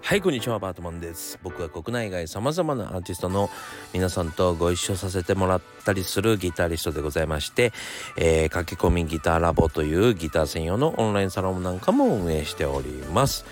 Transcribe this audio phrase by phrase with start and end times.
[0.00, 1.38] はいこんにちはバートマンです。
[1.44, 3.50] 僕は国内外さまざまなアーティストの
[3.92, 7.72] 皆さんとご一緒させてもらったりするギタリストでございまして、
[8.16, 13.44] えー、駆け込みギターラボというギター専用のオンラインサロンなんかも運営しております、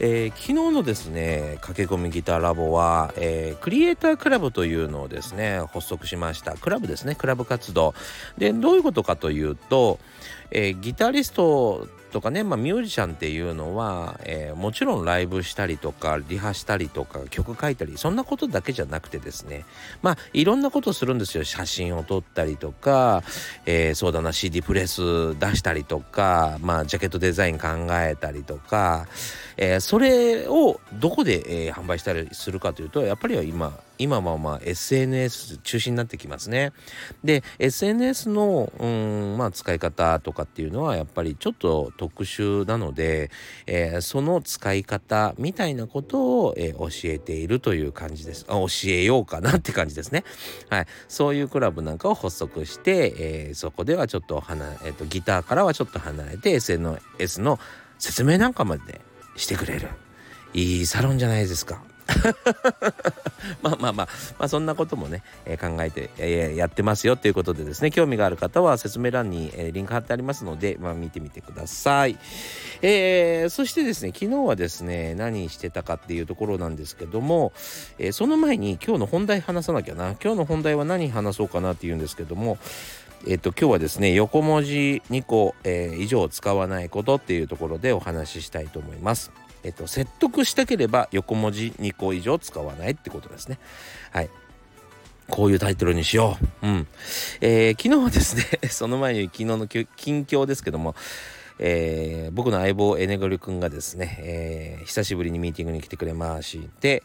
[0.00, 6.56] えー、昨日のですね駆け込みギターラボは、えー、クリエイタークラブというのをですね発足しました。
[6.56, 7.94] クラブですねクラブ活動。
[8.36, 9.98] でどういうことかというと、
[10.52, 19.64] えー、ギタリストとかね、まあ、ミュージシャンっていうのは、えー、もちろんライブしたりとかリハしたりとか曲書いたりそんなことだけじゃなくてですね
[20.02, 21.44] まあいろんなことするんですよ。
[21.44, 23.22] 写真を撮ったりとか、
[23.64, 29.06] えー、そうだな CD プレス出したりとかまあジャケットデザイン考えたりとか、
[29.56, 36.72] えー、それをどこで、え、販売したりするかというとやっぱりは今今はまあ SNS 中心になってきますね。
[37.22, 43.30] で SNS のうんまあ使い方とかっていうのはやっぱりちょっと特殊なので、
[43.66, 48.44] えー、その使い方みたいなことを、えー、教えているという感じです。
[48.48, 50.24] あ教えようかなって感じですね。
[50.68, 57.58] はい、そういうクラブなんかを発足して、えー、そこではちょっと離えーとギターからはちょっと離れて SNS の
[57.98, 59.00] 説明なんかまで
[59.36, 59.88] してくれる
[60.54, 61.82] いいサロンじゃないですか。
[63.62, 72.18] まあまあまあ、まあ、そんなこともね、えー、考えて、えー、やってますよということでですね興味がある方は説明欄に、えー、リンク貼ってありますので、まあ、見てみてください、
[72.82, 77.52] えー、そしてですね昨日はですね何してたかっていうところなんですけども、
[77.98, 82.58] えー、その前に今日の本題話さなきゃな今日の本題は何話そうかなっていうんですけども
[83.24, 89.30] えっと、今日はですね横文字2個、えー、以上使わないことっていうところでお話ししたいと思います。
[89.64, 93.58] えっと、説得したければ横文字2個以上使わないってことですね。
[94.10, 94.30] はい。
[95.28, 96.66] こういうタイトルにしよう。
[96.66, 96.86] うん。
[97.40, 100.94] えー、昨日はですね、 その前に昨日の近況ですけども、
[101.58, 107.02] えー、僕の相棒エネゴリ君がですね、えー、久しぶりにミーティングに来てくれまして、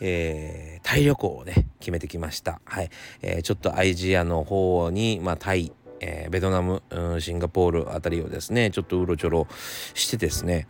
[0.00, 2.60] えー、タイ旅行をね決めてきました。
[2.64, 2.90] はい、
[3.22, 9.46] えー、ちょっとアイジアの方に、まあ、タイ、えー、ベトナム、うん、シンガポールあたりをですねちょっとうろちょろ
[9.94, 10.68] してですね、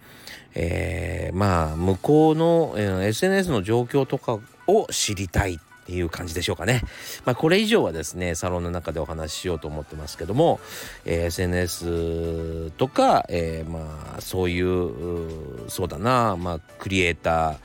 [0.54, 6.82] えー、まあ向こうの、えー、SNS の状況とかを知りたいっていう感じでしょうかね。
[7.24, 10.60] まあこれ以上はですねサロンの中でお話ししようと思ってますけども、
[11.06, 17.56] えー、SNS とか、えー、まあそういうそうだなまあクリエイター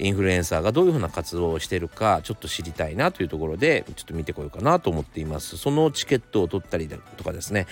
[0.00, 5.56] インフルエンサーがどういうふうな活動をしているかちょっと知りたいなというところでちょっと見てこようかなと思っています。
[5.56, 7.66] そのチケットを取ったりとかですね、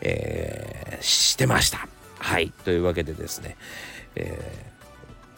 [0.00, 1.88] えー、してました。
[2.18, 2.50] はい。
[2.64, 3.56] というわけでですね
[4.16, 4.66] え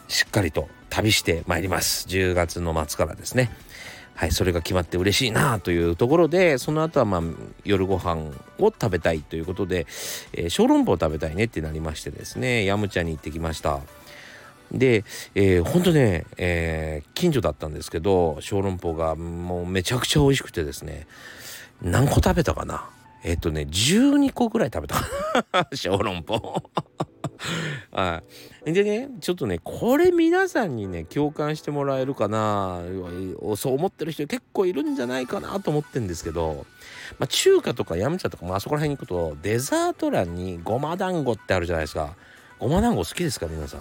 [0.08, 2.06] ー、しっかりと旅してまいります。
[2.08, 3.50] 10月の末からですね。
[4.14, 7.22] はいそれが決まって嬉しいなというところでその後はまあ
[7.64, 8.16] 夜ご飯
[8.58, 9.86] を食べたいということで、
[10.32, 12.64] えー、小籠包を食べたいねってなりましてですね。
[12.64, 13.78] ヤムチャに行ってきました。
[14.72, 15.04] で、
[15.36, 21.06] えー、ほんとね、えー、近所だったんですけど小籠包がもうめちゃくちゃ美味しくてですね。
[21.80, 22.90] 何個食べたかな？
[23.22, 24.96] えっ、とね12個ぐらい食べた
[25.76, 26.62] 小籠包。
[27.92, 28.22] は
[28.66, 28.72] い。
[28.72, 32.80] でね、ちょっとね、これ皆さんにね、共感してもらえるかな、
[33.56, 36.66] そう思ってる人結構いるんじゃないかなと思ってんですけど、
[37.18, 42.14] まあ、中華とかヤムチャとか、まあそこら辺に行くと、デザート欄にごま団子ってあるじゃないですか。
[42.58, 43.80] ごま団子好きですか皆さん。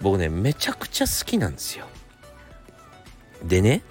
[0.00, 1.86] 僕ね、めちゃくちゃ好きなんですよ。
[3.44, 3.82] でね、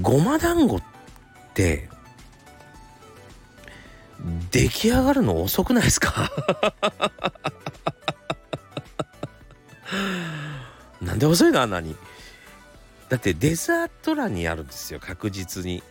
[0.00, 0.82] ごま団子っ
[1.54, 1.88] て、
[4.50, 6.30] 出来上がるの遅くないですか？
[11.00, 11.96] なんで遅いのあんなに？
[13.08, 15.82] だってデザート欄にあるんですよ確実に。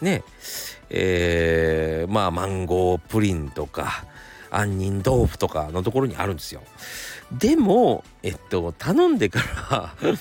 [0.00, 0.22] ね。
[0.90, 4.04] えー、まあマンゴープリンとか
[4.50, 6.62] 杏仁豆腐とかのところにあるんですよ。
[7.32, 9.94] でもえっと頼んでから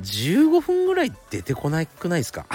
[0.00, 2.46] 15分ぐらい出てこなくないですか？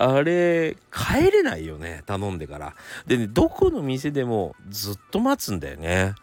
[0.00, 2.04] あれ帰れないよね。
[2.06, 2.74] 頼んでから。
[3.06, 6.14] でねどこの店でもずっと待つんだよね。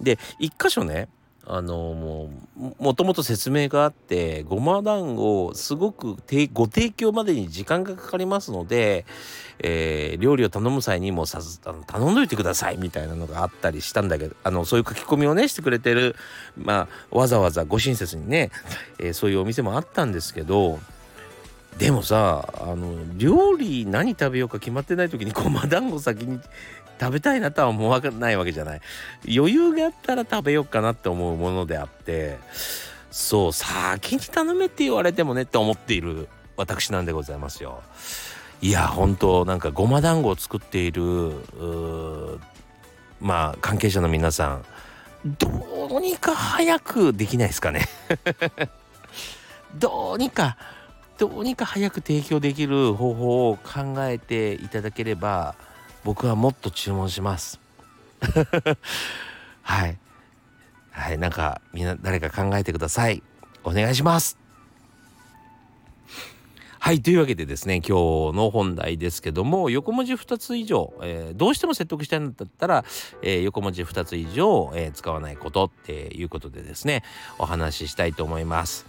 [0.00, 1.08] で一箇所ね
[1.48, 6.16] あのもうもともと説明があってごま団子すごく
[6.52, 9.06] ご提供までに時間がかかりますので、
[9.60, 16.16] えー、料理を頼む際にもさあの頼んどいてくださいみたいなのがあったりしたんだけどあのそういう書き込みをねしてくれてる
[16.56, 18.50] まあわざわざご親切にね、
[18.98, 20.80] えー、そういうお店もあったんですけど
[21.78, 26.40] でもさあの料理何食べようか決まってない時にごま団子先に
[26.98, 28.80] 食べたいなとは思わないわけじゃない。
[29.28, 32.38] 余裕があったら食べようかなって思うものであって。
[33.16, 37.82] そう先に頼めって言われてもねって思っている私なんでございますよ。
[38.60, 41.32] いや本当なんかごま団子を作っている
[43.18, 44.64] まあ関係者の皆さん
[45.38, 45.48] ど
[45.96, 47.88] うにか早くできないですかね。
[49.74, 50.58] どうにか
[51.18, 55.54] どうにか早く提供できる方法を考えていただければ
[56.04, 57.58] 僕はもっと注文します。
[59.62, 59.98] はい。
[60.90, 63.22] はいなんかみんな誰か考えてください。
[63.64, 64.38] お願いします。
[66.86, 72.84] はいというわけでですね今日の本題ですけども横文字2つ以上、えー、どうしても説得したいんだったら、
[73.22, 77.02] えー、横文字2つ以上、えー、使わないことっていうことでですね
[77.38, 78.86] お話ししたいと思います。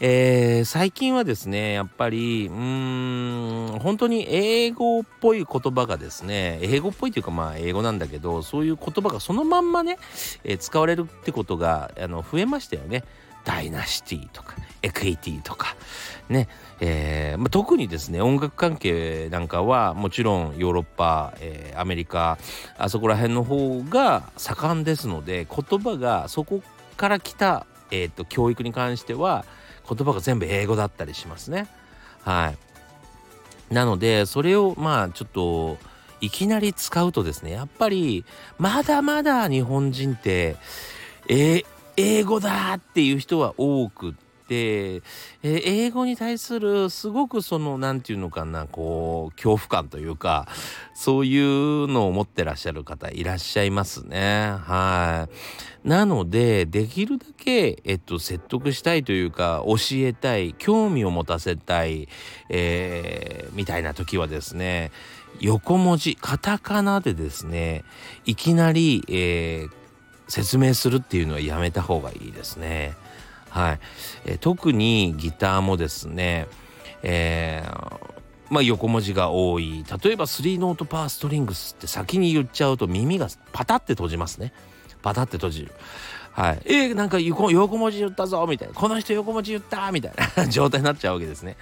[0.00, 9.98] えー、最近はですねやっぱりうーん本当に英語っぽい言葉がですね英語っぽいというかまあ英語なんだけどそういう言葉がそのまんまね、
[10.44, 13.04] えー、使われるってことがあの増えましたよね。
[13.44, 15.74] ダイナシティとかエクイティとか
[16.28, 16.48] ね、
[16.80, 22.36] えーまあ、特にですね音楽関係なんかはもちろんヨーロッパ、えー、アメリカ
[22.76, 26.62] あそこら辺の方が盛んですので言葉がそこ
[26.98, 29.46] から来た、えーと、教育に関しては
[29.88, 31.66] 言葉が全部英語だったりしますね。
[32.22, 32.54] は
[33.70, 35.78] い、なのでそれをまあちょっと
[36.20, 38.24] いきなり使うとですねやっぱり
[38.58, 40.56] まだまだ日本人って
[41.28, 41.64] えー、
[41.96, 50.46] 英語だっていう人は多くて、えー、英語に対するすごくその何て言うのかなこう恐怖感というか
[50.94, 55.28] そういうのを持ってらっしゃる方いらっしゃいますねは
[55.84, 62.08] いなのでできるだけ、えっと、説得したいというか教えたい興味を持たせたい、
[62.48, 64.90] えー、みたいな時はですね
[65.40, 67.84] 横文字カタカナでですね
[68.24, 69.70] いきなり、えー、
[70.28, 72.96] 説明するっていうのはやめた方がいいですね。
[73.58, 73.80] はい、
[74.24, 76.46] えー、特にギターもですね、
[77.02, 78.08] えー、
[78.50, 79.84] まあ、横文字が多い。
[80.02, 84.52] 例えば3ノートパーストリングスって先に言っちゃうと耳がパタって閉じますね。
[85.02, 85.72] パタって閉じる。
[86.32, 86.62] はい。
[86.66, 88.74] えー、なんか横文字言ったぞみたいな。
[88.74, 90.46] この人横文字言ったみたいな。
[90.48, 91.56] 状態になっちゃうわけですね。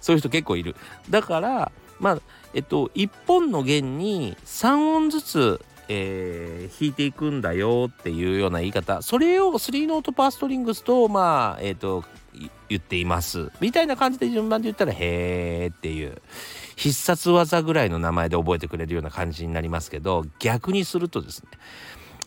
[0.00, 0.74] そういう人結構いる。
[1.10, 1.70] だから
[2.00, 2.18] まあ
[2.54, 9.02] えっと1本の弦に3音ずつえー、弾いていくんだよっていうような言い方。
[9.02, 12.04] それを3ノートパーストリングスとまあえっ、ー、と
[12.68, 13.50] 言っています。
[13.60, 16.20] みたいな感じで順番で言ったら「へー」っていう。
[16.76, 21.48] 必殺技ぐらいの名前で覚えてくれるような感じになりますけど逆にするとですね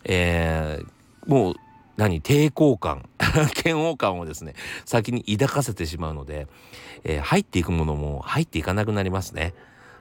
[0.04, 1.54] えー、もう
[1.98, 3.08] 何抵抗感。
[3.64, 4.54] 嫌悪感をですね
[4.86, 6.46] 先に抱かせてしまうので、
[7.04, 9.52] えー、入っていくものも入っていかなくなりますね。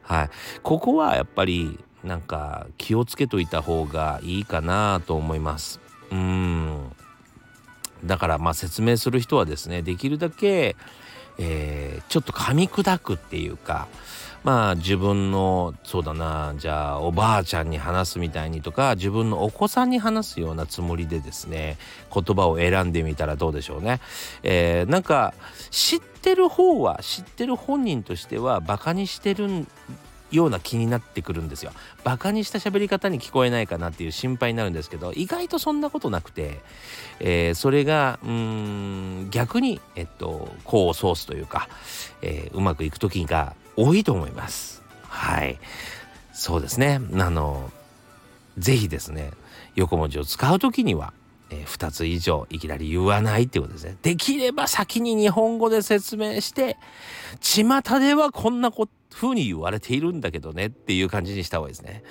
[0.03, 0.30] はい、
[0.63, 5.79] ここはやっぱりなんか気をつけといた方がいいかなと思います。
[6.11, 6.91] うん
[8.03, 10.75] だからまあ説明する人はですねできるだけ、
[11.38, 13.88] えー、ちょっと噛み砕くっていうか
[14.44, 21.77] まあ自分のそうだなじゃあおばあちゃんに話すみたいにとか自分のお子さんに話すようなつもりでですね
[22.13, 24.00] 言葉を選んでみたらどうでしょうね。
[24.43, 25.33] えー、なんか
[25.71, 29.67] 知ってる方は知ってる本人としてはバカにしてるん
[30.31, 31.71] ような気になってくるんですよ。
[32.03, 36.59] バカにした喋り方に聞こえないかなっていう心配になるんですけど意外とそんなことなくて、
[37.19, 41.69] えー、それがうん逆に、えっと、功を奏すというか、
[42.21, 44.83] えー、うまくいく時が多いと思います。
[45.07, 45.57] はい
[46.33, 47.71] そうですねあの
[48.57, 49.31] 是非ですね
[49.75, 51.13] 横文字を使う時には
[51.50, 53.96] えー、2つ以上いきなり言わないってことですね。
[54.01, 56.77] できれば先に日本語で説明して
[57.39, 62.03] 巷ではこんなこ風に言われているんだけどねっていう感じにした方がいいですね。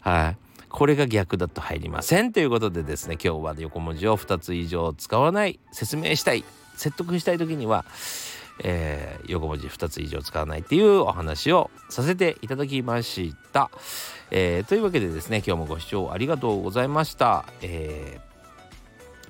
[0.00, 0.48] はい。
[0.68, 6.44] これが逆だと入りませんということでですね今日は横文字を2つ以上使わない説明したい
[6.76, 7.84] 説得したい時には、
[8.62, 13.70] えー、横文字2つ以上使わないっていうお話をさせていただきました。
[14.30, 17.46] えー、というわけでですね今日もご視聴ありがとうございました。
[17.62, 18.20] え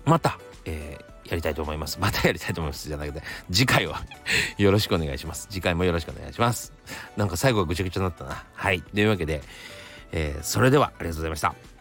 [0.05, 0.99] ー、また、え
[1.29, 1.99] やりたいと思います。
[2.01, 4.03] またやりたいと思いますじゃなくて、次回は
[4.59, 5.47] よろしくお願いします。
[5.51, 6.73] 次回もよろしくお願いします。
[7.17, 8.45] なんか最後はぐちゃぐちゃになったな。
[8.55, 8.83] はい。
[8.83, 9.43] というわけで、
[10.13, 11.78] えー、それではありがとうございました。